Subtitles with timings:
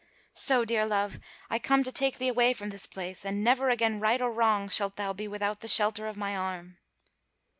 [0.35, 3.99] So, dear love, I come to take thee away from this place; and never again
[3.99, 6.79] right or wrong, shalt thou be without the shelter of my arm."